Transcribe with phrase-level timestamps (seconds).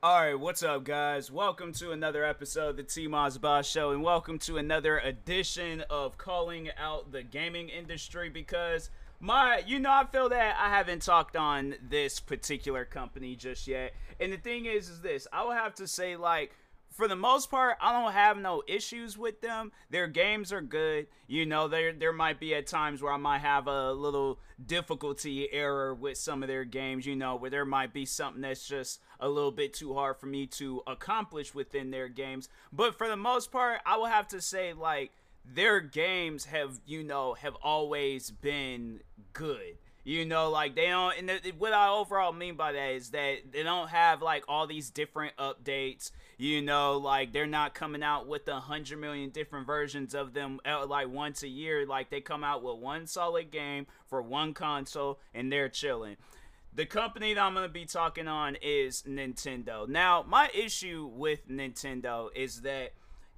[0.00, 1.28] All right, what's up, guys?
[1.28, 5.82] Welcome to another episode of the T Moss Boss Show, and welcome to another edition
[5.90, 11.02] of calling out the gaming industry because my, you know, I feel that I haven't
[11.02, 13.92] talked on this particular company just yet.
[14.20, 16.52] And the thing is, is this I will have to say, like,
[16.98, 19.70] for the most part, I don't have no issues with them.
[19.88, 21.06] Their games are good.
[21.28, 25.48] You know, there there might be at times where I might have a little difficulty
[25.52, 29.00] error with some of their games, you know, where there might be something that's just
[29.20, 32.48] a little bit too hard for me to accomplish within their games.
[32.72, 35.12] But for the most part, I will have to say like
[35.44, 39.78] their games have, you know, have always been good.
[40.04, 41.18] You know, like they don't.
[41.18, 44.66] And the, what I overall mean by that is that they don't have like all
[44.66, 46.10] these different updates.
[46.38, 50.60] You know, like they're not coming out with a hundred million different versions of them
[50.64, 51.84] uh, like once a year.
[51.84, 56.16] Like they come out with one solid game for one console, and they're chilling.
[56.74, 59.88] The company that I'm going to be talking on is Nintendo.
[59.88, 62.92] Now, my issue with Nintendo is that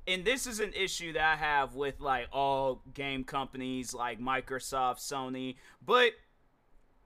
[0.06, 4.98] and this is an issue that I have with like all game companies like Microsoft,
[4.98, 6.12] Sony, but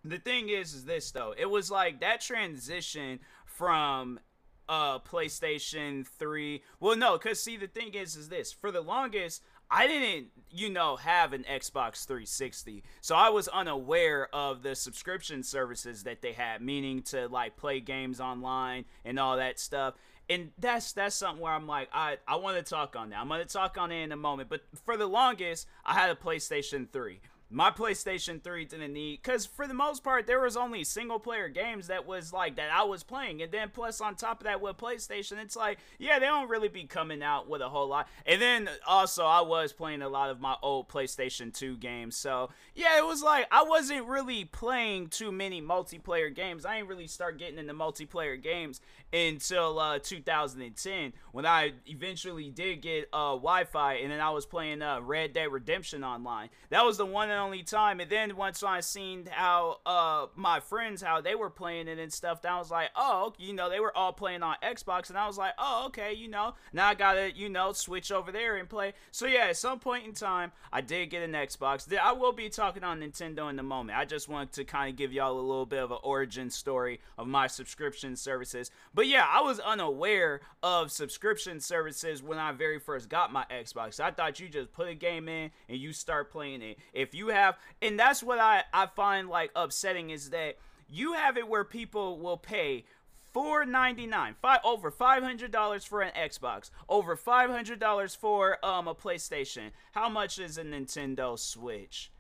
[0.05, 4.21] the thing is is this though it was like that transition from
[4.69, 9.43] uh playstation 3 well no because see the thing is is this for the longest
[9.71, 15.43] i didn't you know have an xbox 360 so i was unaware of the subscription
[15.43, 19.95] services that they had meaning to like play games online and all that stuff
[20.29, 23.19] and that's that's something where I'm like, I I want to talk on that.
[23.19, 24.49] I'm gonna talk on it in a moment.
[24.49, 27.21] But for the longest, I had a PlayStation 3
[27.55, 31.49] my PlayStation 3 didn't need because for the most part there was only single player
[31.49, 33.43] games that was like that I was playing.
[33.43, 36.69] And then plus on top of that with PlayStation it's like yeah they don't really
[36.69, 38.09] be coming out with a whole lot.
[38.27, 42.17] And then also I was playing a lot of my old PlayStation 2 games.
[42.17, 46.67] So yeah it was like I wasn't really playing too many multiplayer games.
[46.67, 48.81] I didn't really start getting into multiplayer games
[49.13, 54.83] until uh, 2010 when I eventually did get uh, Wi-Fi and then I was playing
[54.83, 56.49] uh, Red Dead Redemption online.
[56.71, 58.01] That was the one and only time.
[58.01, 62.13] And then once I seen how uh my friends how they were playing it and
[62.13, 65.27] stuff, I was like, oh, you know, they were all playing on Xbox, and I
[65.27, 68.69] was like, oh, okay, you know, now I gotta, you know, switch over there and
[68.69, 68.95] play.
[69.11, 71.87] So yeah, at some point in time, I did get an Xbox.
[71.97, 73.99] I will be talking on Nintendo in a moment.
[73.99, 77.01] I just wanted to kind of give y'all a little bit of an origin story
[77.19, 78.71] of my subscription services.
[78.95, 84.01] But yeah, I was unaware of subscription services when I very first got my Xbox.
[84.01, 86.79] I thought you just put a game in and you start playing it.
[86.93, 90.57] If you have, and that's what I, I find like upsetting is that
[90.89, 92.85] you have it where people will pay
[93.33, 98.15] four ninety nine, five over five hundred dollars for an Xbox, over five hundred dollars
[98.15, 99.71] for um a PlayStation.
[99.93, 102.11] How much is a Nintendo Switch?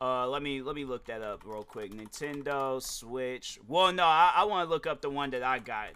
[0.00, 1.92] Uh, let me let me look that up real quick.
[1.92, 3.58] Nintendo Switch.
[3.66, 5.90] Well, no, I, I want to look up the one that I got.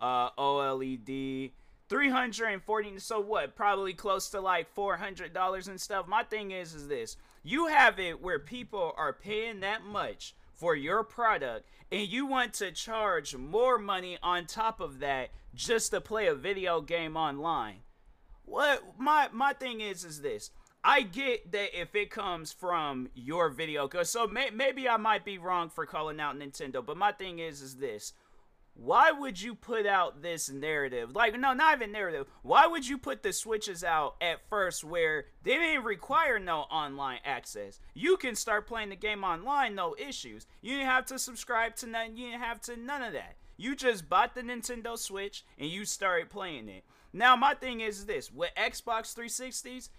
[0.00, 1.52] uh, OLED.
[1.90, 7.16] 340 so what probably close to like $400 and stuff my thing is is this
[7.44, 12.54] you have it where people are paying that much for your product and you want
[12.54, 17.80] to charge more money on top of that just to play a video game online.
[18.46, 20.50] What my my thing is is this.
[20.82, 25.24] I get that if it comes from your video, cause so may, maybe I might
[25.24, 28.12] be wrong for calling out Nintendo, but my thing is is this:
[28.74, 31.14] why would you put out this narrative?
[31.14, 32.26] Like, no, not even narrative.
[32.42, 37.20] Why would you put the switches out at first where they didn't require no online
[37.24, 37.78] access?
[37.94, 40.46] You can start playing the game online, no issues.
[40.60, 42.16] You didn't have to subscribe to nothing.
[42.16, 43.36] You didn't have to none of that.
[43.56, 46.84] You just bought the Nintendo Switch and you started playing it.
[47.12, 49.90] Now, my thing is this: with Xbox 360s,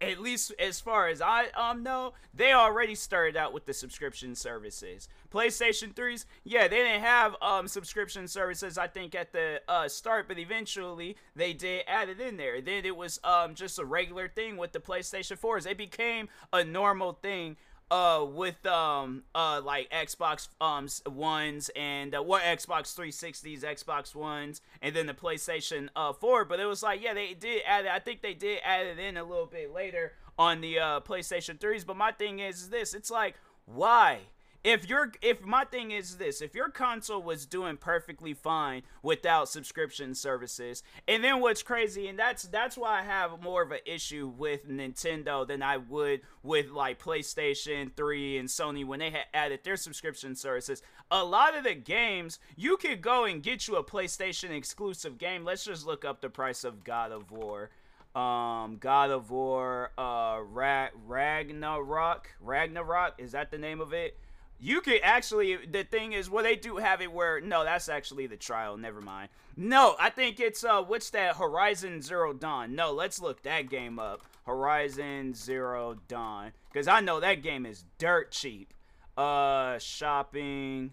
[0.00, 4.34] at least as far as I um know, they already started out with the subscription
[4.34, 5.08] services.
[5.32, 10.28] PlayStation 3s, yeah, they didn't have um subscription services I think at the uh, start,
[10.28, 12.60] but eventually they did add it in there.
[12.60, 15.66] Then it was um just a regular thing with the PlayStation 4s.
[15.66, 17.56] It became a normal thing
[17.90, 24.60] uh with um uh like Xbox um ones and uh, what Xbox 360s, Xbox ones,
[24.82, 26.44] and then the PlayStation uh 4.
[26.44, 27.90] But it was like yeah, they did add it.
[27.90, 31.58] I think they did add it in a little bit later on the uh PlayStation
[31.58, 31.86] 3s.
[31.86, 34.20] But my thing is, is this: it's like why
[34.68, 39.48] if your if my thing is this if your console was doing perfectly fine without
[39.48, 43.78] subscription services and then what's crazy and that's that's why i have more of an
[43.86, 49.24] issue with nintendo than i would with like playstation 3 and sony when they had
[49.32, 50.82] added their subscription services.
[51.10, 55.44] A lot of the games you could go and get you a playstation exclusive game.
[55.44, 57.70] Let's just look up the price of god of war.
[58.14, 64.18] Um, God of War, uh, Ra- Ragnarok, Ragnarok, is that the name of it?
[64.60, 68.26] You could actually, the thing is, well, they do have it where, no, that's actually
[68.26, 68.76] the trial.
[68.76, 69.28] Never mind.
[69.56, 71.36] No, I think it's, uh, what's that?
[71.36, 72.74] Horizon Zero Dawn.
[72.74, 74.22] No, let's look that game up.
[74.46, 76.52] Horizon Zero Dawn.
[76.72, 78.74] Because I know that game is dirt cheap.
[79.16, 80.92] Uh, shopping.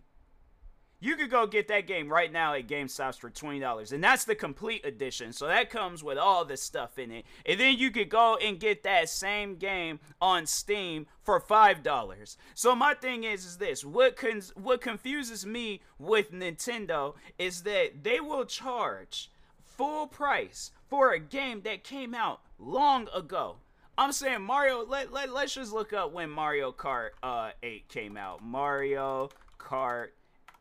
[0.99, 3.91] You could go get that game right now at GameStops for $20.
[3.91, 5.33] And that's the complete edition.
[5.33, 7.25] So that comes with all the stuff in it.
[7.45, 12.37] And then you could go and get that same game on Steam for $5.
[12.53, 18.03] So my thing is is this, what con- what confuses me with Nintendo is that
[18.03, 19.31] they will charge
[19.63, 23.57] full price for a game that came out long ago.
[23.97, 24.85] I'm saying Mario.
[24.85, 28.43] Let, let let's just look up when Mario Kart uh 8 came out.
[28.43, 30.09] Mario Kart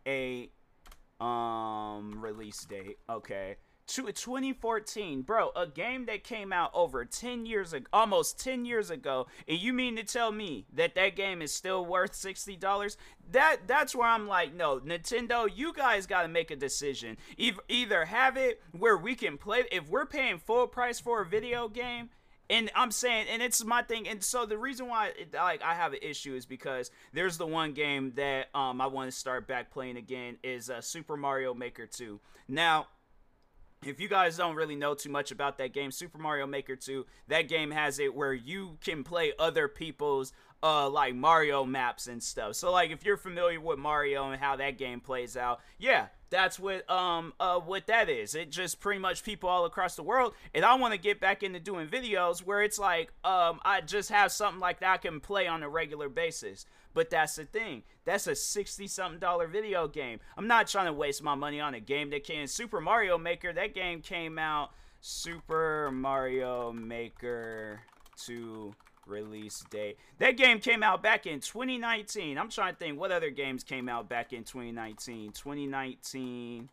[0.07, 0.53] 8
[1.21, 2.99] um release date.
[3.09, 3.57] Okay.
[3.89, 8.89] To 2014, bro, a game that came out over 10 years ago, almost 10 years
[8.89, 12.97] ago, and you mean to tell me that that game is still worth $60?
[13.31, 17.19] That that's where I'm like, no, Nintendo, you guys got to make a decision.
[17.37, 21.27] Either, either have it where we can play if we're paying full price for a
[21.27, 22.09] video game,
[22.51, 25.93] and I'm saying, and it's my thing, and so the reason why like I have
[25.93, 29.71] an issue is because there's the one game that um I want to start back
[29.71, 32.21] playing again is uh, Super Mario Maker 2.
[32.49, 32.89] Now,
[33.83, 37.07] if you guys don't really know too much about that game, Super Mario Maker 2,
[37.29, 40.33] that game has it where you can play other people's
[40.63, 42.57] uh like Mario maps and stuff.
[42.57, 46.59] So like if you're familiar with Mario and how that game plays out, yeah, that's
[46.59, 48.35] what um uh what that is.
[48.35, 50.35] It just pretty much people all across the world.
[50.53, 54.11] And I want to get back into doing videos where it's like um I just
[54.11, 56.67] have something like that I can play on a regular basis.
[56.93, 57.85] But that's the thing.
[58.05, 60.19] That's a 60 something dollar video game.
[60.37, 63.53] I'm not trying to waste my money on a game that can Super Mario Maker.
[63.53, 67.81] That game came out Super Mario Maker
[68.17, 68.75] 2
[69.07, 69.99] release date.
[70.19, 72.39] That game came out back in 2019.
[72.39, 75.33] I'm trying to think what other games came out back in 2019.
[75.33, 76.69] 2019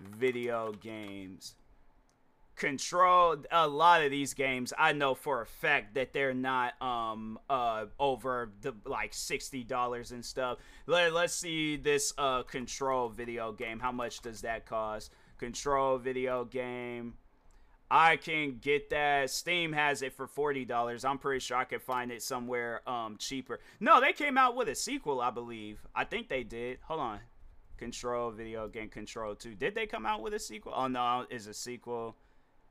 [0.00, 1.54] video games.
[2.56, 7.38] Control a lot of these games I know for a fact that they're not um
[7.48, 10.58] uh over the like $60 and stuff.
[10.86, 13.78] Let, let's see this uh control video game.
[13.78, 15.10] How much does that cost?
[15.38, 17.14] Control video game
[17.90, 19.30] I can get that.
[19.30, 21.04] Steam has it for forty dollars.
[21.04, 23.60] I'm pretty sure I could find it somewhere um cheaper.
[23.80, 25.80] No, they came out with a sequel, I believe.
[25.94, 26.78] I think they did.
[26.82, 27.20] Hold on.
[27.78, 29.54] Control video game Control 2.
[29.54, 30.72] Did they come out with a sequel?
[30.76, 32.14] Oh no, is a sequel.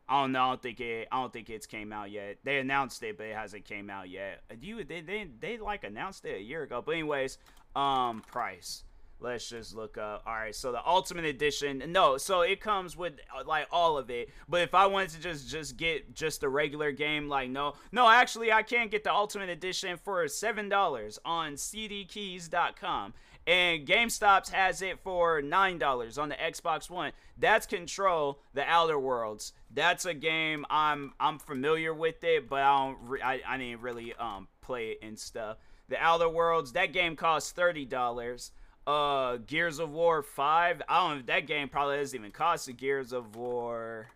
[0.07, 0.43] I don't know.
[0.43, 1.07] I don't think it.
[1.11, 2.37] I don't think it's came out yet.
[2.43, 4.41] They announced it, but it hasn't came out yet.
[4.61, 6.81] You they they, they like announced it a year ago.
[6.83, 7.37] But anyways,
[7.75, 8.83] um, price.
[9.21, 10.23] Let's just look up.
[10.25, 11.83] All right, so the Ultimate Edition.
[11.87, 14.29] No, so it comes with uh, like all of it.
[14.47, 18.07] But if I wanted to just just get just the regular game, like no, no,
[18.09, 23.13] actually I can't get the Ultimate Edition for seven dollars on CDKeys.com.
[23.47, 27.11] and GameStop's has it for nine dollars on the Xbox One.
[27.37, 29.53] That's Control: The Outer Worlds.
[29.73, 33.81] That's a game I'm I'm familiar with it, but I don't re- I, I didn't
[33.81, 35.57] really um play it and stuff.
[35.89, 36.71] The Outer Worlds.
[36.73, 38.51] That game costs thirty dollars.
[38.89, 40.81] Uh, Gears of War Five.
[40.89, 44.07] I don't know if that game probably doesn't even cost the Gears of War.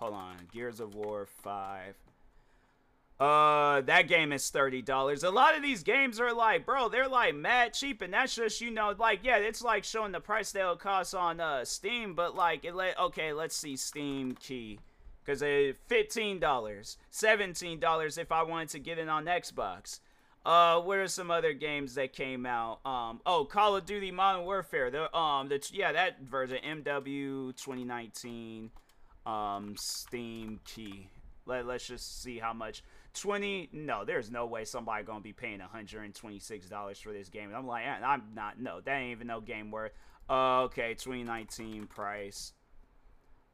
[0.00, 1.94] Hold on, Gears of War Five.
[3.20, 5.22] Uh, that game is thirty dollars.
[5.22, 8.60] A lot of these games are like, bro, they're like mad cheap, and that's just
[8.60, 12.34] you know, like, yeah, it's like showing the price they'll cost on uh Steam, but
[12.34, 14.80] like, it let okay, let's see Steam key,
[15.24, 20.00] cause it fifteen dollars, seventeen dollars if I wanted to get it on Xbox.
[20.44, 22.84] Uh, what are some other games that came out?
[22.84, 24.90] Um, oh, Call of Duty Modern Warfare.
[24.90, 28.70] The um, the yeah, that version MW 2019.
[29.24, 31.08] Um, Steam key.
[31.46, 32.82] Let Let's just see how much.
[33.14, 37.66] 20 no there's no way somebody gonna be paying 126 dollars for this game i'm
[37.66, 39.92] like i'm not no that ain't even no game worth
[40.30, 42.54] uh, okay 2019 price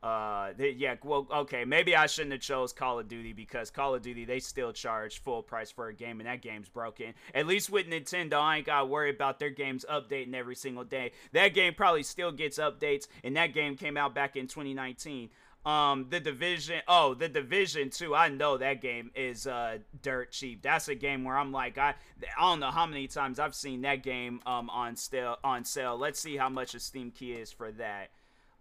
[0.02, 4.02] uh yeah well okay maybe i shouldn't have chose call of duty because call of
[4.02, 7.68] duty they still charge full price for a game and that game's broken at least
[7.68, 11.74] with nintendo i ain't gotta worry about their games updating every single day that game
[11.74, 15.30] probably still gets updates and that game came out back in 2019
[15.66, 16.80] um, the division.
[16.88, 18.14] Oh, the division too.
[18.14, 20.62] I know that game is uh dirt cheap.
[20.62, 21.94] That's a game where I'm like, I
[22.38, 25.98] I don't know how many times I've seen that game um on sale on sale.
[25.98, 28.10] Let's see how much a Steam key is for that.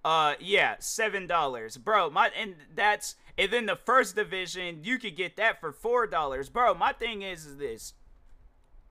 [0.08, 2.10] Uh, yeah, seven dollars, bro.
[2.10, 6.48] My and that's and then the first division you could get that for four dollars,
[6.48, 6.74] bro.
[6.74, 7.94] My thing is, is this.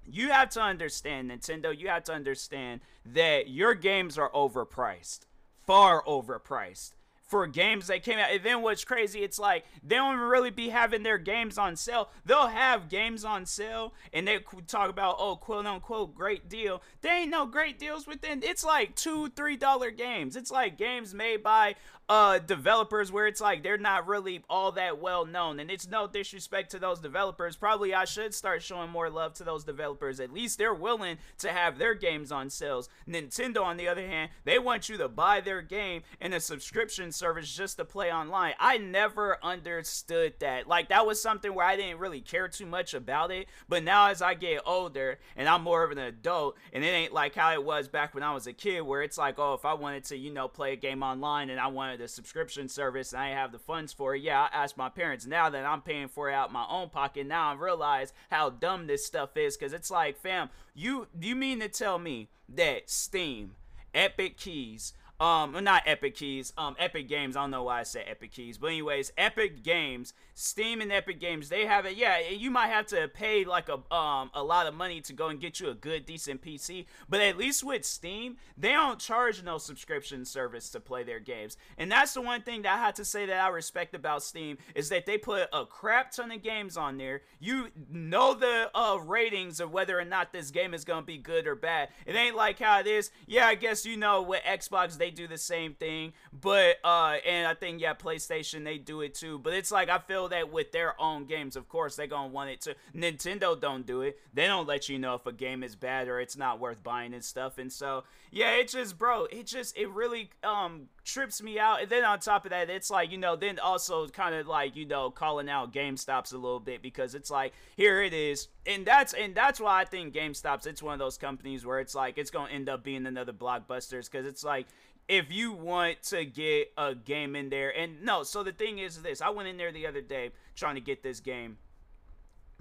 [0.04, 1.74] You have to understand, Nintendo.
[1.74, 5.20] You have to understand that your games are overpriced,
[5.66, 6.95] far overpriced
[7.26, 8.30] for games that came out.
[8.30, 12.08] And then what's crazy, it's like they don't really be having their games on sale.
[12.24, 16.82] They'll have games on sale and they talk about, oh, quote unquote, great deal.
[17.02, 18.42] They ain't no great deals within.
[18.42, 20.36] It's like two, three dollar games.
[20.36, 21.74] It's like games made by
[22.08, 25.58] uh developers where it's like they're not really all that well known.
[25.58, 27.56] And it's no disrespect to those developers.
[27.56, 30.20] Probably i should start showing more love to those developers.
[30.20, 32.88] At least they're willing to have their games on sales.
[33.08, 37.10] Nintendo on the other hand they want you to buy their game in a subscription
[37.12, 38.54] service just to play online.
[38.60, 40.68] I never understood that.
[40.68, 43.48] Like that was something where i didn't really care too much about it.
[43.68, 47.12] But now as i get older and i'm more of an adult and it ain't
[47.12, 49.64] like how it was back when i was a kid where it's like oh if
[49.64, 53.12] i wanted to you know play a game online and i wanted a subscription service
[53.12, 55.26] and I have the funds for it, yeah, I asked my parents.
[55.26, 58.86] Now that I'm paying for it out my own pocket, now I realize how dumb
[58.86, 63.56] this stuff is because it's like, fam, you you mean to tell me that Steam,
[63.94, 67.36] Epic Keys, um, not Epic Keys, um, Epic Games.
[67.36, 71.18] I don't know why I said Epic Keys, but anyways, Epic Games, Steam and Epic
[71.18, 71.96] Games, they have it.
[71.96, 75.28] Yeah, you might have to pay like a um a lot of money to go
[75.28, 79.42] and get you a good decent PC, but at least with Steam, they don't charge
[79.42, 82.94] no subscription service to play their games, and that's the one thing that I have
[82.96, 86.42] to say that I respect about Steam is that they put a crap ton of
[86.42, 87.22] games on there.
[87.40, 91.46] You know the uh ratings of whether or not this game is gonna be good
[91.46, 91.88] or bad.
[92.04, 93.10] It ain't like how it is.
[93.26, 97.46] Yeah, I guess you know with Xbox they do the same thing, but uh, and
[97.46, 99.38] I think yeah, PlayStation they do it too.
[99.38, 102.50] But it's like I feel that with their own games, of course they're gonna want
[102.50, 102.74] it to.
[102.94, 104.18] Nintendo don't do it.
[104.34, 107.14] They don't let you know if a game is bad or it's not worth buying
[107.14, 107.58] and stuff.
[107.58, 111.80] And so yeah, it just bro, it just it really um trips me out.
[111.82, 114.76] And then on top of that, it's like, you know, then also kind of like,
[114.76, 118.48] you know, calling out GameStops a little bit because it's like, here it is.
[118.66, 121.94] And that's and that's why I think GameStops, it's one of those companies where it's
[121.94, 124.66] like it's gonna end up being another blockbusters because it's like
[125.08, 129.02] if you want to get a game in there and no so the thing is
[129.02, 131.56] this i went in there the other day trying to get this game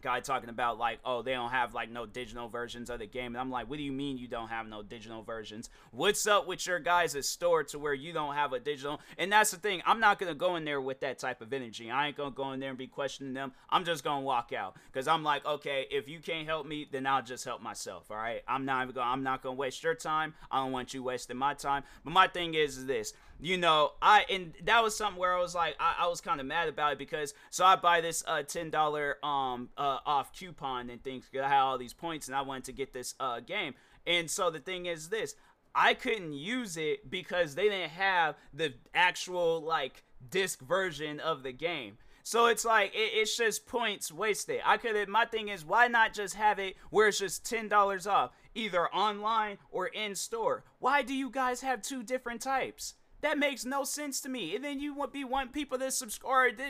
[0.05, 3.33] guy talking about like oh they don't have like no digital versions of the game.
[3.33, 5.71] And i'm like what do you mean you don't have no digital versions?
[5.89, 9.01] What's up with your guys' store to where you don't have a digital?
[9.17, 9.81] And that's the thing.
[9.83, 11.89] I'm not gonna go in there with that type of energy.
[11.89, 13.51] I ain't gonna go in there and be questioning them.
[13.67, 14.75] I'm just gonna walk out.
[14.85, 18.17] Because i'm like okay if you can't help me then i'll just help myself all
[18.17, 18.43] right?
[18.47, 20.35] I'm not even gonna i'm not gonna waste your time.
[20.51, 21.83] I don't want you wasting my time.
[22.03, 25.41] But my thing is, is this you know, I and that was something where I
[25.41, 28.23] was like, I, I was kind of mad about it because so I buy this
[28.27, 31.25] uh, ten dollar um uh, off coupon and things.
[31.33, 33.73] I had all these points and I wanted to get this uh game.
[34.07, 35.35] And so the thing is this,
[35.73, 41.51] I couldn't use it because they didn't have the actual like disc version of the
[41.51, 41.97] game.
[42.23, 44.61] So it's like it, it's just points wasted.
[44.65, 45.09] I could.
[45.09, 48.87] My thing is, why not just have it where it's just ten dollars off, either
[48.87, 50.63] online or in store?
[50.79, 52.95] Why do you guys have two different types?
[53.25, 54.55] That makes no sense to me.
[54.55, 56.61] And then you would be wanting people to subscribe,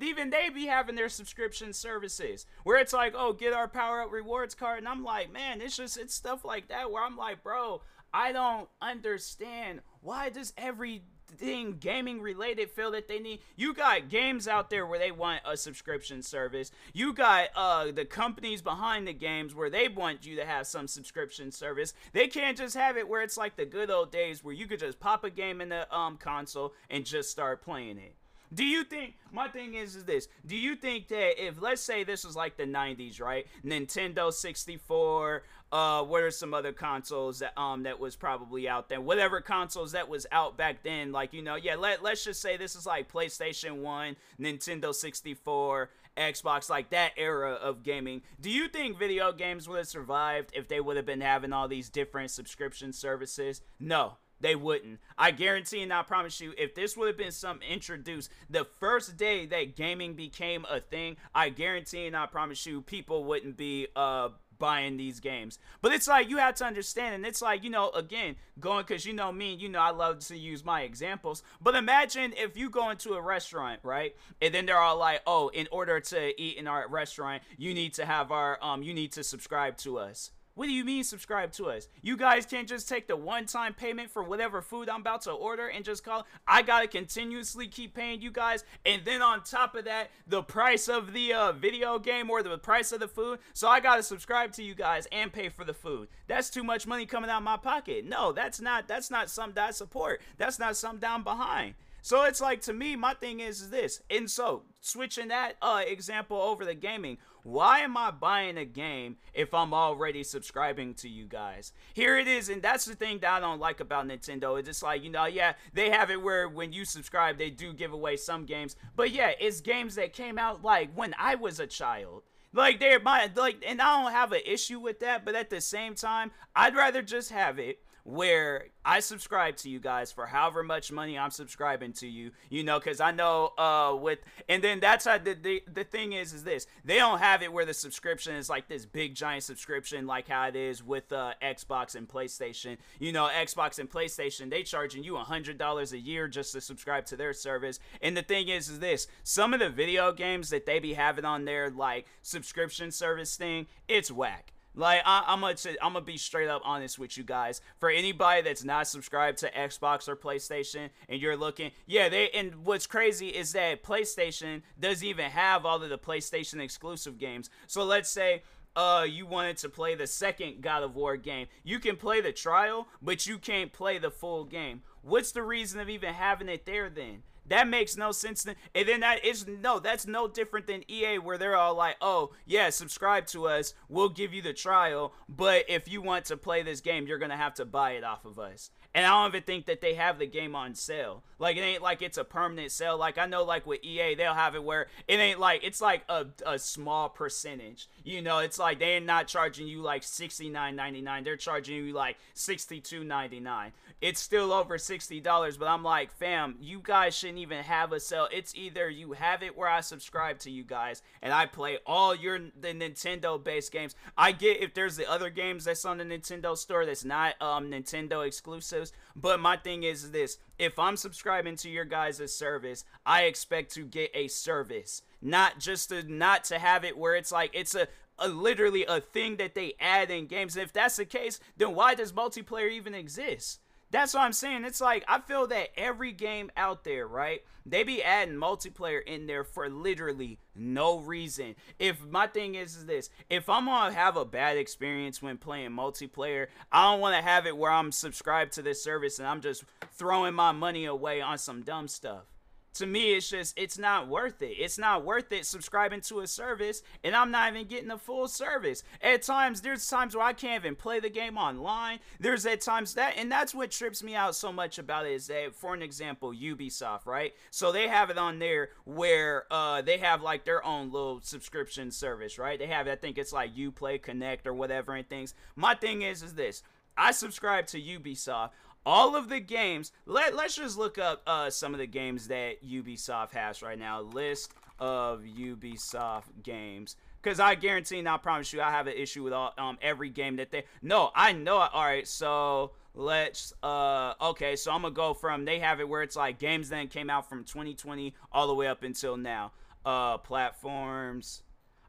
[0.00, 4.12] even they be having their subscription services where it's like, oh, get our Power Up
[4.12, 4.78] Rewards card.
[4.78, 8.30] And I'm like, man, it's just, it's stuff like that where I'm like, bro, I
[8.30, 11.02] don't understand why does every
[11.38, 15.40] thing gaming related feel that they need you got games out there where they want
[15.44, 20.36] a subscription service you got uh the companies behind the games where they want you
[20.36, 23.90] to have some subscription service they can't just have it where it's like the good
[23.90, 27.30] old days where you could just pop a game in the um console and just
[27.30, 28.14] start playing it
[28.54, 30.28] do you think my thing is is this?
[30.46, 33.46] Do you think that if let's say this was like the 90s, right?
[33.64, 35.42] Nintendo 64,
[35.74, 39.00] uh what are some other consoles that um that was probably out there?
[39.00, 42.56] Whatever consoles that was out back then, like you know, yeah, let let's just say
[42.56, 48.22] this is like PlayStation 1, Nintendo 64, Xbox, like that era of gaming.
[48.40, 51.66] Do you think video games would have survived if they would have been having all
[51.66, 53.60] these different subscription services?
[53.80, 54.18] No.
[54.40, 55.00] They wouldn't.
[55.16, 59.16] I guarantee and I promise you, if this would have been something introduced the first
[59.16, 63.86] day that gaming became a thing, I guarantee and I promise you, people wouldn't be
[63.96, 65.58] uh buying these games.
[65.82, 69.04] But it's like you have to understand, and it's like, you know, again, going because
[69.04, 71.42] you know me, you know, I love to use my examples.
[71.60, 74.14] But imagine if you go into a restaurant, right?
[74.40, 77.94] And then they're all like, oh, in order to eat in our restaurant, you need
[77.94, 80.30] to have our um you need to subscribe to us.
[80.54, 81.88] What do you mean subscribe to us?
[82.00, 85.66] You guys can't just take the one-time payment for whatever food I'm about to order
[85.66, 86.26] and just call.
[86.46, 90.88] I gotta continuously keep paying you guys, and then on top of that, the price
[90.88, 93.40] of the uh, video game or the price of the food.
[93.52, 96.08] So I gotta subscribe to you guys and pay for the food.
[96.28, 98.04] That's too much money coming out of my pocket.
[98.04, 98.86] No, that's not.
[98.86, 100.22] That's not something that I support.
[100.38, 101.74] That's not something down behind.
[102.04, 104.02] So it's like to me, my thing is, is this.
[104.10, 109.16] And so switching that uh, example over the gaming, why am I buying a game
[109.32, 111.72] if I'm already subscribing to you guys?
[111.94, 114.58] Here it is, and that's the thing that I don't like about Nintendo.
[114.58, 117.72] It's just like, you know, yeah, they have it where when you subscribe, they do
[117.72, 118.76] give away some games.
[118.96, 122.24] But yeah, it's games that came out like when I was a child.
[122.52, 125.62] Like they're my like and I don't have an issue with that, but at the
[125.62, 130.62] same time, I'd rather just have it where I subscribe to you guys for however
[130.62, 134.18] much money I'm subscribing to you, you know, because I know uh with
[134.48, 137.50] and then that's how the, the the thing is is this they don't have it
[137.50, 141.32] where the subscription is like this big giant subscription like how it is with uh
[141.42, 142.76] Xbox and PlayStation.
[143.00, 146.60] You know, Xbox and PlayStation they charging you a hundred dollars a year just to
[146.60, 147.80] subscribe to their service.
[148.02, 151.24] And the thing is is this some of the video games that they be having
[151.24, 154.53] on their like subscription service thing, it's whack.
[154.74, 157.60] Like I, am gonna I'm gonna be straight up honest with you guys.
[157.78, 162.30] For anybody that's not subscribed to Xbox or PlayStation, and you're looking, yeah, they.
[162.30, 167.50] And what's crazy is that PlayStation doesn't even have all of the PlayStation exclusive games.
[167.66, 168.42] So let's say
[168.76, 171.46] uh you wanted to play the second God of War game.
[171.62, 174.82] You can play the trial, but you can't play the full game.
[175.02, 177.22] What's the reason of even having it there then?
[177.48, 178.46] That makes no sense.
[178.46, 182.32] and then that is no, that's no different than EA where they're all like, oh,
[182.46, 183.74] yeah, subscribe to us.
[183.88, 185.12] We'll give you the trial.
[185.28, 188.04] But if you want to play this game, you're going to have to buy it
[188.04, 188.70] off of us.
[188.94, 191.24] And I don't even think that they have the game on sale.
[191.38, 192.96] Like it ain't like it's a permanent sale.
[192.96, 196.02] Like I know like with EA, they'll have it where it ain't like it's like
[196.08, 197.88] a, a small percentage.
[198.04, 201.24] You know, it's like they're not charging you like sixty nine ninety nine.
[201.24, 203.72] They're charging you like sixty two ninety nine.
[204.00, 208.00] It's still over sixty dollars, but I'm like, fam, you guys shouldn't even have a
[208.00, 208.28] sale.
[208.32, 212.14] It's either you have it where I subscribe to you guys and I play all
[212.14, 213.94] your the Nintendo based games.
[214.16, 217.70] I get if there's the other games that's on the Nintendo store that's not um
[217.70, 223.22] Nintendo exclusives, but my thing is this if I'm subscribing to your guys' service, I
[223.22, 227.50] expect to get a service, not just to not to have it where it's like
[227.52, 227.88] it's a,
[228.18, 230.56] a literally a thing that they add in games.
[230.56, 233.60] And if that's the case, then why does multiplayer even exist?
[233.94, 234.64] That's what I'm saying.
[234.64, 237.44] It's like I feel that every game out there, right?
[237.64, 241.54] They be adding multiplayer in there for literally no reason.
[241.78, 245.70] If my thing is, is this, if I'm gonna have a bad experience when playing
[245.70, 249.40] multiplayer, I don't want to have it where I'm subscribed to this service and I'm
[249.40, 252.33] just throwing my money away on some dumb stuff
[252.74, 254.56] to me it's just it's not worth it.
[254.58, 258.28] It's not worth it subscribing to a service and i'm not even getting a full
[258.28, 258.82] service.
[259.00, 262.00] At times there's times where i can't even play the game online.
[262.20, 265.28] There's at times that and that's what trips me out so much about it is
[265.28, 267.32] that for an example ubisoft right?
[267.50, 271.90] So they have it on there where uh they have like their own little subscription
[271.90, 272.58] service right?
[272.58, 275.34] They have i think it's like uplay connect or whatever and things.
[275.56, 276.62] My thing is is this.
[276.96, 278.50] I subscribe to Ubisoft
[278.86, 279.92] all of the games.
[280.06, 284.00] Let Let's just look up uh, some of the games that Ubisoft has right now.
[284.00, 286.96] List of Ubisoft games.
[287.22, 290.10] Because I guarantee and I promise you, I have an issue with all um every
[290.10, 290.64] game that they.
[290.82, 291.56] No, I know.
[291.56, 296.02] All right, so let's uh okay so i'm gonna go from they have it where
[296.02, 299.50] it's like games then came out from 2020 all the way up until now
[299.84, 301.42] uh platforms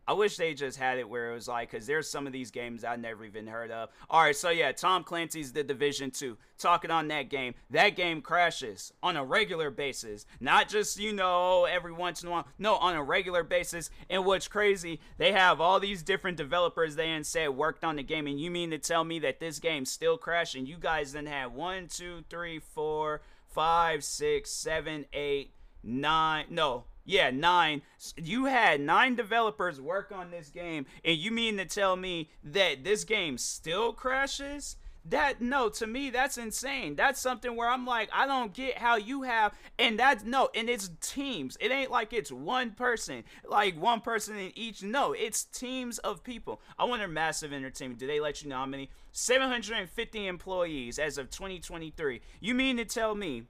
[0.08, 2.52] I wish they just had it where it was like, because there's some of these
[2.52, 3.90] games I never even heard of.
[4.10, 6.38] All right, so yeah, Tom Clancy's The Division 2.
[6.58, 10.26] Talking on that game, that game crashes on a regular basis.
[10.40, 12.48] Not just, you know, every once in a while.
[12.60, 13.90] No, on a regular basis.
[14.10, 18.04] And what's crazy, they have all these different developers they and said worked on the
[18.04, 18.28] game.
[18.28, 20.56] And you mean to tell me that this game still crashed?
[20.56, 26.46] And you guys then have one, two, three, four, five, six, seven, eight, nine.
[26.50, 27.84] No, yeah, nine.
[28.18, 32.84] You had nine developers work on this game, and you mean to tell me that
[32.84, 34.78] this game still crashes?
[35.08, 36.96] That no, to me that's insane.
[36.96, 40.68] That's something where I'm like, I don't get how you have, and that's no, and
[40.68, 41.58] it's teams.
[41.62, 44.82] It ain't like it's one person, like one person in each.
[44.82, 46.60] No, it's teams of people.
[46.80, 48.00] I wonder, massive entertainment.
[48.00, 48.90] Do they let you know how many?
[49.12, 52.20] 750 employees as of 2023.
[52.42, 53.44] You mean to tell me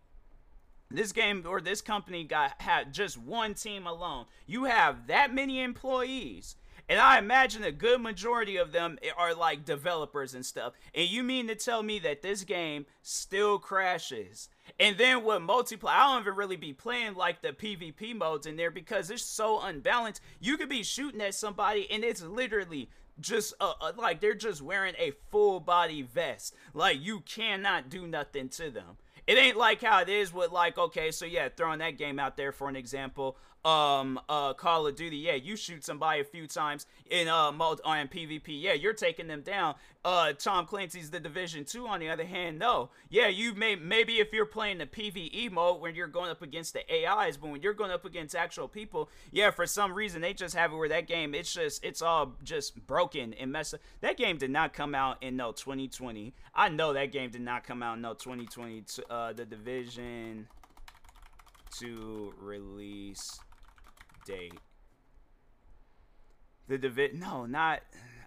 [0.92, 4.26] this game or this company got had just one team alone.
[4.46, 6.56] You have that many employees.
[6.88, 10.74] And I imagine a good majority of them are like developers and stuff.
[10.94, 14.50] And you mean to tell me that this game still crashes?
[14.80, 18.56] And then with multiplayer, I don't even really be playing like the PvP modes in
[18.56, 20.22] there because it's so unbalanced.
[20.40, 24.62] You could be shooting at somebody and it's literally just uh, uh, like they're just
[24.62, 26.54] wearing a full body vest.
[26.74, 28.98] Like you cannot do nothing to them.
[29.28, 32.38] It ain't like how it is with like okay, so yeah, throwing that game out
[32.38, 36.46] there for an example um uh Call of Duty, yeah, you shoot somebody a few
[36.48, 39.76] times in uh multi on PvP, yeah, you're taking them down.
[40.04, 42.92] Uh Tom Clancy's the Division 2 on the other hand, no.
[43.10, 46.74] Yeah, you may maybe if you're playing the PvE mode when you're going up against
[46.74, 50.34] the AIs, but when you're going up against actual people, yeah, for some reason they
[50.34, 53.80] just have it where that game it's just it's all just broken and messed up.
[54.02, 56.36] That game did not come out in no 2020.
[56.54, 60.48] I know that game did not come out in no 2020 uh the Division
[61.80, 63.40] 2 release
[64.26, 64.54] date.
[66.68, 67.82] The division, no, not.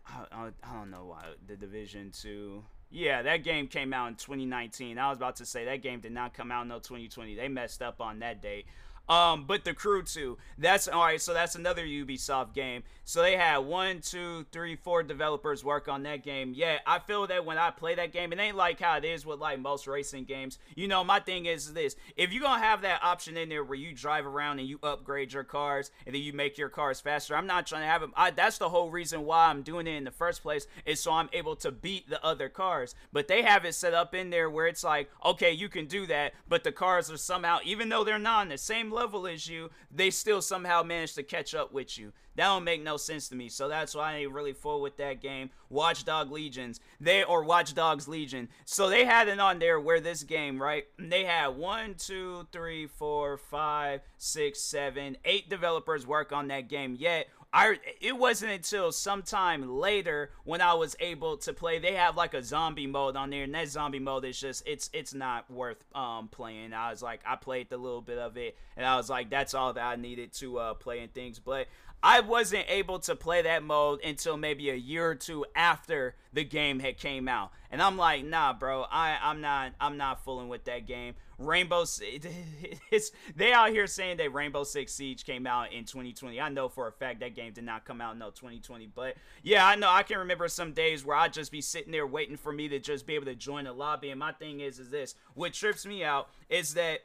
[0.06, 2.64] I, I, don't know why the division two.
[2.90, 4.98] Yeah, that game came out in 2019.
[4.98, 7.34] I was about to say that game did not come out until 2020.
[7.34, 8.64] They messed up on that date.
[9.08, 11.20] Um, but the crew two, that's all right.
[11.20, 12.82] So that's another Ubisoft game.
[13.04, 16.52] So they had one, two, three, four developers work on that game.
[16.54, 19.24] Yeah, I feel that when I play that game, it ain't like how it is
[19.24, 20.58] with like most racing games.
[20.74, 23.78] You know, my thing is this: if you're gonna have that option in there where
[23.78, 27.34] you drive around and you upgrade your cars and then you make your cars faster,
[27.34, 28.12] I'm not trying to have them.
[28.14, 31.12] I, that's the whole reason why I'm doing it in the first place is so
[31.12, 32.94] I'm able to beat the other cars.
[33.12, 36.06] But they have it set up in there where it's like, okay, you can do
[36.06, 39.70] that, but the cars are somehow, even though they're not on the same as you,
[39.90, 42.12] they still somehow manage to catch up with you.
[42.36, 43.48] That don't make no sense to me.
[43.48, 45.50] So that's why I ain't really full with that game.
[45.70, 46.78] Watchdog Legions.
[47.00, 48.48] They or Watchdogs Legion.
[48.64, 50.84] So they had it on there where this game, right?
[50.98, 56.96] They had one, two, three, four, five, six, seven, eight developers work on that game.
[56.96, 61.78] Yet I it wasn't until sometime later when I was able to play.
[61.78, 64.90] They have like a zombie mode on there, and that zombie mode is just it's
[64.92, 66.74] it's not worth um playing.
[66.74, 69.54] I was like I played the little bit of it, and I was like that's
[69.54, 71.38] all that I needed to uh play and things.
[71.38, 71.68] But
[72.02, 76.44] I wasn't able to play that mode until maybe a year or two after the
[76.44, 77.50] game had came out.
[77.70, 81.14] And I'm like, nah, bro, I, I'm not I'm not fooling with that game.
[81.38, 81.82] Rainbow
[82.90, 86.40] it's they out here saying that Rainbow Six Siege came out in 2020.
[86.40, 88.90] I know for a fact that game did not come out in 2020.
[88.94, 92.06] But yeah, I know I can remember some days where I'd just be sitting there
[92.06, 94.10] waiting for me to just be able to join the lobby.
[94.10, 97.00] And my thing is is this what trips me out is that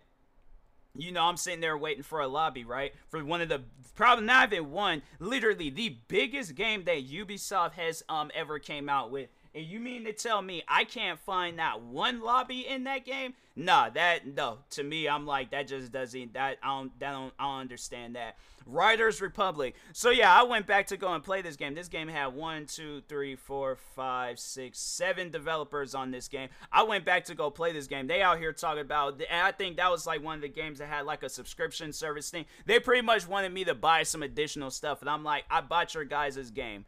[0.96, 2.94] you know, I'm sitting there waiting for a lobby, right?
[3.10, 3.62] For one of the
[3.96, 9.12] probably not even one, literally the biggest game that Ubisoft has um ever came out
[9.12, 9.30] with.
[9.56, 13.34] And you mean to tell me I can't find that one lobby in that game?
[13.56, 14.60] Nah, that no.
[14.72, 18.16] To me, I'm like that just doesn't that I don't that don't I don't understand
[18.16, 18.36] that.
[18.66, 19.76] Riders Republic.
[19.92, 21.76] So yeah, I went back to go and play this game.
[21.76, 26.50] This game had one, two, three, four, five, six, seven developers on this game.
[26.72, 28.08] I went back to go play this game.
[28.08, 30.80] They out here talking about, and I think that was like one of the games
[30.80, 32.46] that had like a subscription service thing.
[32.66, 35.94] They pretty much wanted me to buy some additional stuff, and I'm like, I bought
[35.94, 36.86] your guys' game.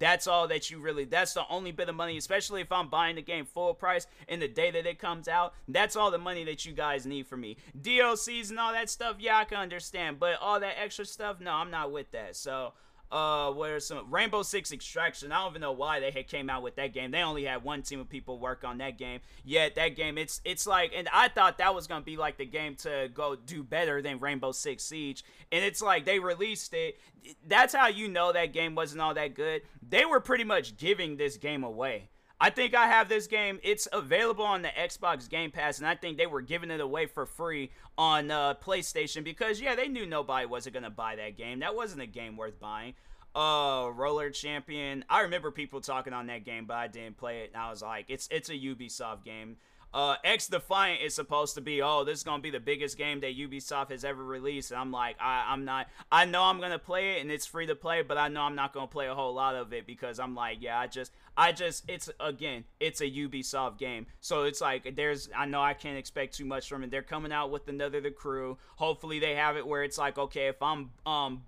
[0.00, 3.16] That's all that you really, that's the only bit of money, especially if I'm buying
[3.16, 5.54] the game full price in the day that it comes out.
[5.68, 7.58] That's all the money that you guys need for me.
[7.80, 10.18] DLCs and all that stuff, yeah, I can understand.
[10.18, 12.34] But all that extra stuff, no, I'm not with that.
[12.34, 12.72] So,
[13.10, 15.32] uh what are some Rainbow Six Extraction.
[15.32, 17.10] I don't even know why they had came out with that game.
[17.10, 19.20] They only had one team of people work on that game.
[19.44, 22.46] Yet that game it's it's like and I thought that was gonna be like the
[22.46, 25.24] game to go do better than Rainbow Six Siege.
[25.50, 26.98] And it's like they released it.
[27.46, 29.62] That's how you know that game wasn't all that good.
[29.86, 32.08] They were pretty much giving this game away.
[32.42, 33.60] I think I have this game.
[33.62, 37.04] It's available on the Xbox Game Pass, and I think they were giving it away
[37.04, 41.36] for free on uh, PlayStation because, yeah, they knew nobody wasn't going to buy that
[41.36, 41.60] game.
[41.60, 42.94] That wasn't a game worth buying.
[43.34, 45.04] Uh, Roller Champion.
[45.10, 47.82] I remember people talking on that game, but I didn't play it, and I was
[47.82, 49.56] like, it's it's a Ubisoft game.
[49.92, 53.20] Uh, X Defiant is supposed to be, oh, this is gonna be the biggest game
[53.20, 55.88] that Ubisoft has ever released, and I'm like, I, I'm not.
[56.12, 58.54] I know I'm gonna play it, and it's free to play, but I know I'm
[58.54, 61.52] not gonna play a whole lot of it because I'm like, yeah, I just, I
[61.52, 65.98] just, it's again, it's a Ubisoft game, so it's like there's, I know I can't
[65.98, 66.90] expect too much from it.
[66.90, 68.58] They're coming out with another the crew.
[68.76, 71.42] Hopefully they have it where it's like, okay, if I'm um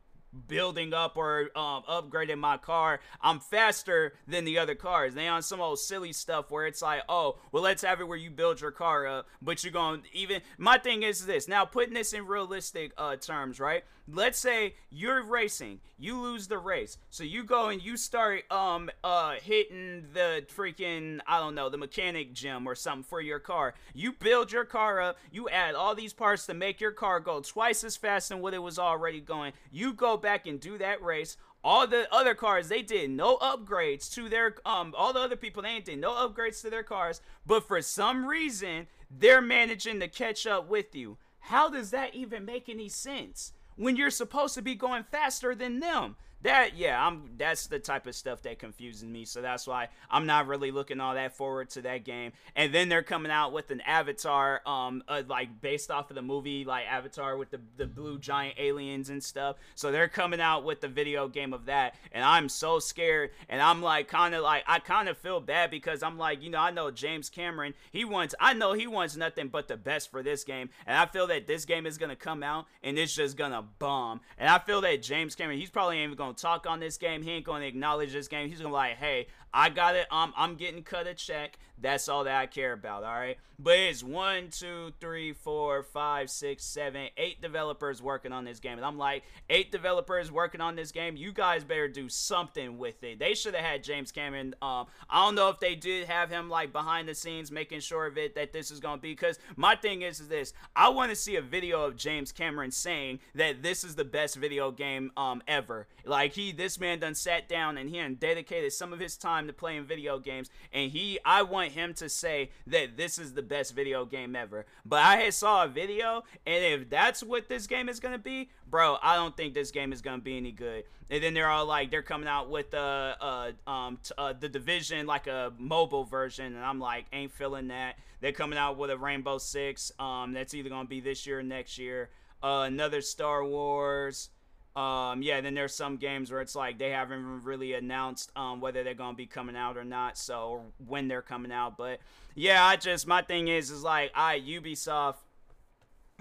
[0.49, 5.15] building up or um, upgrading my car, I'm faster than the other cars.
[5.15, 8.19] They on some old silly stuff where it's like, oh, well, let's have it where
[8.19, 10.43] you build your car up, but you're going to even.
[10.59, 13.85] My thing is this now, putting this in realistic uh, terms, right?
[14.09, 18.91] Let's say you're racing, you lose the race, so you go and you start um
[19.05, 23.75] uh hitting the freaking I don't know the mechanic gym or something for your car.
[23.95, 27.41] You build your car up, you add all these parts to make your car go
[27.41, 29.53] twice as fast than what it was already going.
[29.71, 31.37] You go back and do that race.
[31.65, 34.95] All the other cars, they did no upgrades to their um.
[34.99, 38.89] All the other people, they did no upgrades to their cars, but for some reason,
[39.09, 41.19] they're managing to catch up with you.
[41.39, 43.53] How does that even make any sense?
[43.77, 48.07] When you're supposed to be going faster than them that yeah i'm that's the type
[48.07, 49.25] of stuff that confuses me.
[49.25, 52.33] So that's why i'm not really looking all that forward to that game.
[52.57, 56.23] And then they're coming out with an avatar um uh, like based off of the
[56.23, 59.57] movie like avatar with the, the blue giant aliens and stuff.
[59.75, 61.95] So they're coming out with the video game of that.
[62.13, 63.31] And i'm so scared.
[63.49, 66.51] And i'm like kind of like i kind of feel bad because i'm like you
[66.51, 67.75] know i know james cameron.
[67.91, 70.71] He wants i know he wants nothing but the best for this game.
[70.87, 74.21] And i feel that this game is gonna come out and it's just gonna bomb.
[74.39, 77.23] And i feel that james cameron he's probably even gonna talk on this game.
[77.23, 78.49] He ain't gonna acknowledge this game.
[78.49, 80.07] He's gonna be like, hey, I got it.
[80.11, 81.59] Um, I'm getting cut a check.
[81.81, 83.03] That's all that I care about.
[83.03, 83.37] All right.
[83.59, 88.77] But it's one, two, three, four, five, six, seven, eight developers working on this game,
[88.77, 91.17] and I'm like, eight developers working on this game.
[91.17, 93.21] You guys better do something with it.
[93.21, 94.57] They should have had James Cameron.
[94.61, 98.07] Um, I don't know if they did have him like behind the scenes making sure
[98.07, 99.13] of it that this is gonna be.
[99.13, 102.73] Because my thing is, is this: I want to see a video of James Cameron
[102.73, 105.87] saying that this is the best video game um ever.
[106.05, 109.42] Like he, this man done sat down and he and dedicated some of his time
[109.47, 113.43] to playing video games, and he, I want him to say that this is the
[113.43, 114.67] best video game ever.
[114.85, 118.99] But I saw a video, and if that's what this game is gonna be, bro,
[119.03, 120.85] I don't think this game is gonna be any good.
[121.11, 124.49] And then they're all like, they're coming out with uh, uh um t- uh, the
[124.49, 127.99] division like a mobile version, and I'm like, ain't feeling that.
[128.21, 131.43] They're coming out with a Rainbow Six, um, that's either gonna be this year or
[131.43, 132.11] next year.
[132.43, 134.31] Uh, another Star Wars.
[134.75, 138.83] Um, yeah, then there's some games where it's like they haven't really announced um, whether
[138.83, 141.77] they're gonna be coming out or not, so when they're coming out.
[141.77, 142.01] But
[142.35, 145.17] yeah, I just my thing is is like I Ubisoft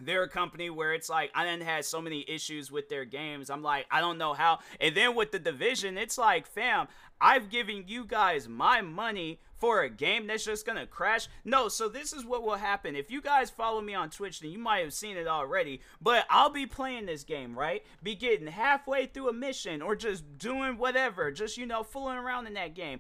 [0.05, 3.49] they're a company where it's like I didn't had so many issues with their games.
[3.49, 4.59] I'm like, I don't know how.
[4.79, 6.87] And then with the division, it's like, fam,
[7.21, 11.27] I've given you guys my money for a game that's just gonna crash.
[11.45, 12.95] No, so this is what will happen.
[12.95, 15.81] If you guys follow me on Twitch, then you might have seen it already.
[16.01, 17.83] But I'll be playing this game, right?
[18.01, 22.47] Be getting halfway through a mission or just doing whatever, just you know, fooling around
[22.47, 22.99] in that game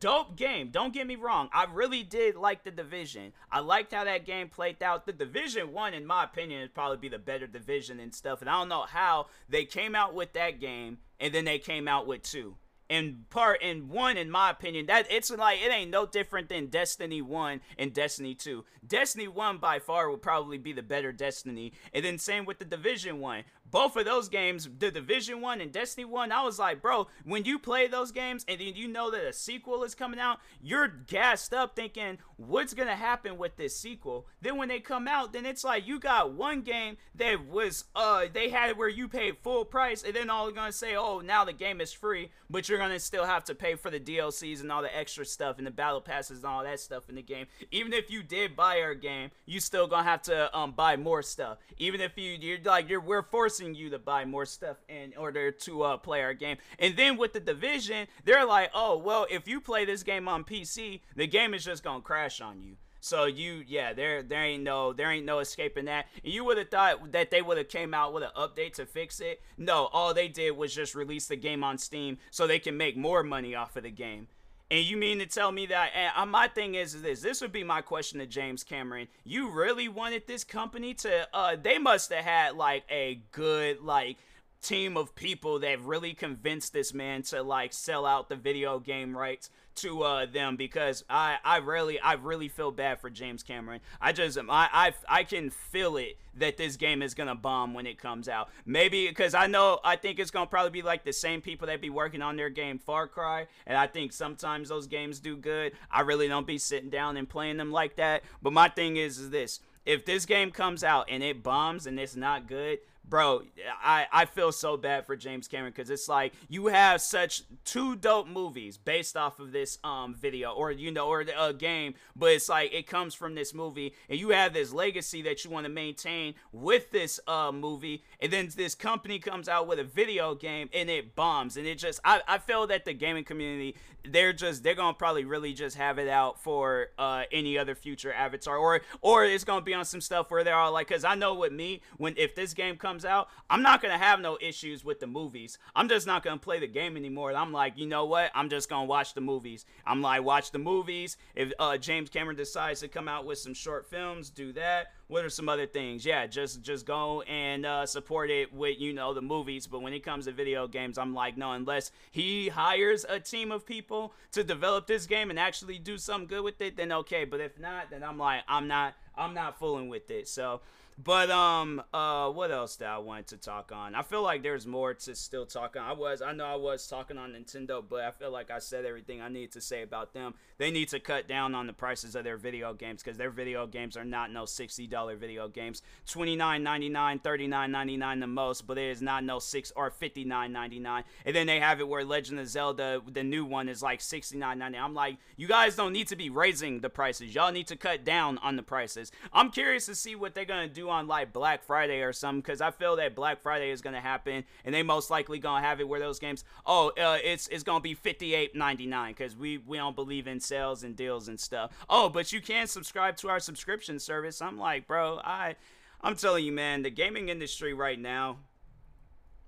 [0.00, 0.70] dope game.
[0.70, 1.48] Don't get me wrong.
[1.52, 3.32] I really did like the division.
[3.50, 5.06] I liked how that game played out.
[5.06, 8.40] The division one, in my opinion, would probably be the better division and stuff.
[8.40, 11.88] And I don't know how they came out with that game and then they came
[11.88, 12.56] out with two
[12.88, 16.66] in part in one in my opinion that it's like it ain't no different than
[16.66, 21.72] destiny 1 and destiny 2 destiny 1 by far would probably be the better destiny.
[21.92, 25.72] And then same with the division 1 both of those games, the Division One and
[25.72, 29.10] Destiny One, I was like, bro, when you play those games and then you know
[29.10, 33.76] that a sequel is coming out, you're gassed up thinking, what's gonna happen with this
[33.76, 34.26] sequel?
[34.40, 38.26] Then when they come out, then it's like you got one game that was uh
[38.32, 41.20] they had it where you paid full price, and then all they're gonna say, oh,
[41.20, 44.60] now the game is free, but you're gonna still have to pay for the DLCs
[44.60, 47.22] and all the extra stuff and the battle passes and all that stuff in the
[47.22, 47.46] game.
[47.70, 51.22] Even if you did buy our game, you still gonna have to um buy more
[51.22, 51.58] stuff.
[51.76, 55.12] Even if you you're like you're we're forced forcing you to buy more stuff in
[55.16, 56.58] order to uh, play our game.
[56.78, 60.44] And then with the division, they're like, oh, well, if you play this game on
[60.44, 62.76] PC, the game is just to crash on you.
[63.00, 66.06] So you, yeah, there there ain't no there ain't no escaping that.
[66.24, 68.86] And you would have thought that they would have came out with an update to
[68.86, 69.40] fix it.
[69.56, 72.96] No, all they did was just release the game on Steam so they can make
[72.96, 74.26] more money off of the game.
[74.70, 75.92] And you mean to tell me that?
[75.94, 77.22] And uh, my thing is this.
[77.22, 79.08] This would be my question to James Cameron.
[79.24, 81.26] You really wanted this company to?
[81.32, 84.18] Uh, they must have had like a good like
[84.60, 89.16] team of people that really convinced this man to like sell out the video game
[89.16, 89.50] rights
[89.82, 93.80] to uh, them because I I really I really feel bad for James Cameron.
[94.00, 97.86] I just I I I can feel it that this game is gonna bomb when
[97.86, 98.48] it comes out.
[98.64, 101.80] Maybe because I know I think it's gonna probably be like the same people that
[101.80, 105.72] be working on their game Far Cry, and I think sometimes those games do good.
[105.90, 108.22] I really don't be sitting down and playing them like that.
[108.42, 111.98] But my thing is, is this: if this game comes out and it bombs and
[111.98, 112.78] it's not good,
[113.08, 113.42] bro,
[113.82, 117.96] I, I feel so bad for James Cameron because it's like you have such two
[117.96, 122.32] dope movies based off of this um video or you know or a game, but
[122.32, 125.64] it's like it comes from this movie and you have this legacy that you want
[125.64, 130.34] to maintain with this uh movie, and then this company comes out with a video
[130.34, 134.32] game and it bombs, and it just I, I feel that the gaming community they're
[134.32, 138.56] just they're gonna probably really just have it out for uh any other future avatar
[138.56, 141.34] or or it's gonna be on some stuff where they're all like because I know
[141.34, 144.84] with me when if this game comes comes out, I'm not gonna have no issues
[144.84, 145.56] with the movies.
[145.76, 147.32] I'm just not gonna play the game anymore.
[147.32, 148.32] I'm like, you know what?
[148.34, 149.64] I'm just gonna watch the movies.
[149.86, 151.16] I'm like, watch the movies.
[151.36, 154.88] If uh, James Cameron decides to come out with some short films, do that.
[155.06, 156.04] What are some other things?
[156.04, 159.68] Yeah, just just go and uh, support it with you know the movies.
[159.68, 163.52] But when it comes to video games, I'm like, no, unless he hires a team
[163.52, 167.24] of people to develop this game and actually do something good with it, then okay.
[167.24, 170.26] But if not, then I'm like, I'm not, I'm not fooling with it.
[170.26, 170.60] So
[171.02, 173.94] but um, uh, what else did I want to talk on?
[173.94, 175.82] I feel like there's more to still talk on.
[175.82, 178.84] I was, I know I was talking on Nintendo, but I feel like I said
[178.84, 180.34] everything I need to say about them.
[180.58, 183.66] They need to cut down on the prices of their video games because their video
[183.66, 185.82] games are not no sixty dollar video games.
[186.04, 189.38] Twenty nine ninety nine, thirty nine ninety nine the most, but it is not no
[189.38, 191.04] six or fifty nine ninety nine.
[191.24, 194.36] And then they have it where Legend of Zelda, the new one, is like sixty
[194.36, 194.78] nine ninety.
[194.78, 197.34] I'm like, you guys don't need to be raising the prices.
[197.34, 199.12] Y'all need to cut down on the prices.
[199.32, 202.60] I'm curious to see what they're gonna do on like Black Friday or something because
[202.60, 205.88] I feel that Black Friday is gonna happen and they most likely gonna have it
[205.88, 210.26] where those games oh uh, it's it's gonna be 58.99 because we we don't believe
[210.26, 211.72] in sales and deals and stuff.
[211.88, 214.40] Oh, but you can subscribe to our subscription service.
[214.42, 215.56] I'm like, bro, I
[216.00, 218.38] I'm telling you, man, the gaming industry right now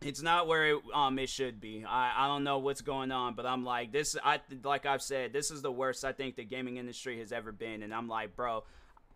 [0.02, 1.84] it's not where it, um it should be.
[1.86, 4.16] I, I don't know what's going on, but I'm like this.
[4.24, 7.52] I like I've said, this is the worst I think the gaming industry has ever
[7.52, 8.64] been, and I'm like, bro,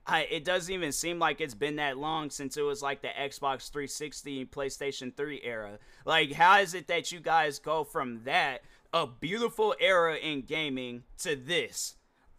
[0.07, 3.09] I, it doesn't even seem like it's been that long since it was like the
[3.09, 5.79] Xbox 360 PlayStation 3 era.
[6.05, 8.63] Like, how is it that you guys go from that,
[8.93, 11.97] a beautiful era in gaming, to this?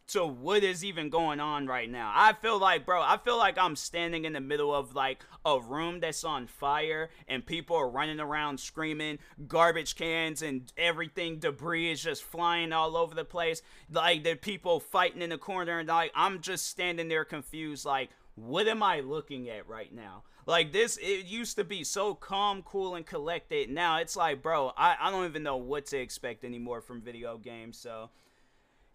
[0.08, 2.12] To what is even going on right now.
[2.13, 5.60] I feel like, bro, I feel like I'm standing in the middle of like a
[5.60, 11.91] room that's on fire and people are running around screaming, garbage cans and everything, debris
[11.91, 13.62] is just flying all over the place.
[13.91, 18.10] Like the people fighting in the corner and like I'm just standing there confused like
[18.36, 20.24] what am I looking at right now?
[20.46, 23.70] Like this, it used to be so calm, cool, and collected.
[23.70, 27.38] Now it's like, bro, I, I don't even know what to expect anymore from video
[27.38, 27.78] games.
[27.78, 28.10] So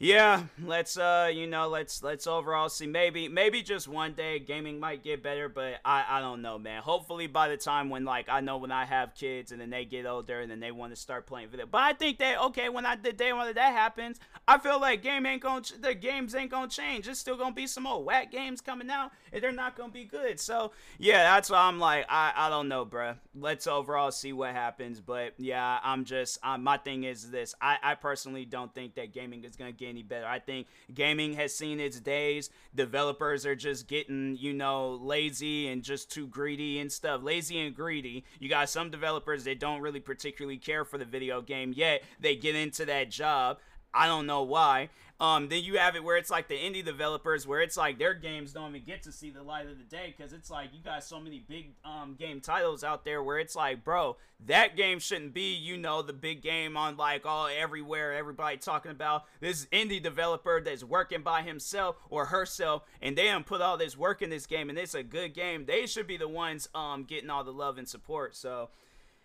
[0.02, 2.86] yeah, let's uh, you know, let's let's overall see.
[2.86, 6.82] Maybe maybe just one day gaming might get better, but I I don't know, man.
[6.82, 9.84] Hopefully by the time when like I know when I have kids and then they
[9.84, 11.66] get older and then they want to start playing video.
[11.66, 15.02] But I think that okay, when I the day when that happens, I feel like
[15.02, 17.06] game ain't gonna the games ain't gonna change.
[17.06, 20.04] It's still gonna be some old whack games coming out, and they're not gonna be
[20.04, 20.40] good.
[20.40, 23.16] So yeah, that's why I'm like I I don't know, bruh.
[23.38, 24.98] Let's overall see what happens.
[24.98, 27.54] But yeah, I'm just uh, my thing is this.
[27.60, 30.26] I I personally don't think that gaming is gonna get any better.
[30.26, 32.48] I think gaming has seen its days.
[32.74, 37.22] Developers are just getting, you know, lazy and just too greedy and stuff.
[37.22, 38.24] Lazy and greedy.
[38.38, 42.02] You got some developers that don't really particularly care for the video game yet.
[42.18, 43.58] They get into that job.
[43.92, 44.90] I don't know why.
[45.20, 48.14] Um, then you have it where it's like the indie developers, where it's like their
[48.14, 50.80] games don't even get to see the light of the day because it's like you
[50.82, 54.98] got so many big um, game titles out there where it's like, bro, that game
[54.98, 59.66] shouldn't be, you know, the big game on like all everywhere, everybody talking about this
[59.66, 64.22] indie developer that's working by himself or herself, and they don't put all this work
[64.22, 65.66] in this game, and it's a good game.
[65.66, 68.34] They should be the ones um getting all the love and support.
[68.34, 68.70] So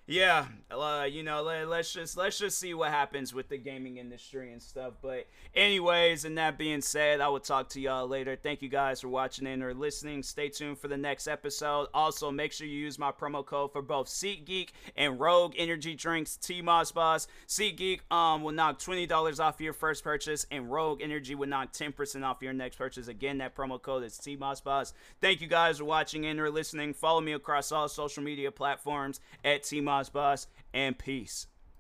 [0.08, 3.98] yeah, uh, you know, let, us just let's just see what happens with the gaming
[3.98, 4.94] industry and stuff.
[5.02, 8.36] But anyways, and that being said, I will talk to y'all later.
[8.36, 10.22] Thank you guys for watching and or listening.
[10.22, 11.88] Stay tuned for the next episode.
[11.92, 16.38] Also, make sure you use my promo code for both SeatGeek and Rogue Energy Drinks.
[16.38, 21.02] T Moss Boss SeatGeek um will knock twenty dollars off your first purchase, and Rogue
[21.02, 23.08] Energy will knock ten percent off your next purchase.
[23.08, 24.94] Again, that promo code is T Moss Boss.
[25.20, 26.94] Thank you guys for watching and or listening.
[26.94, 31.48] Follow me across all social media platforms at T Moss Boss, and peace.